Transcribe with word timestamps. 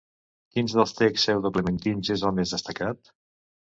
Quin 0.55 0.69
dels 0.71 0.93
texts 1.01 1.27
pseudoclementins 1.29 2.13
és 2.17 2.25
el 2.31 2.35
més 2.41 2.57
destacat? 2.59 3.13